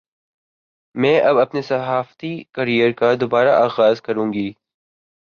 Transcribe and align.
میں 0.95 1.19
اب 1.21 1.37
اپنے 1.37 1.61
صحافتی 1.61 2.33
کیریئر 2.53 2.91
کا 2.91 3.13
دوبارہ 3.21 3.55
آغاز 3.57 4.01
کرونگی 4.01 4.51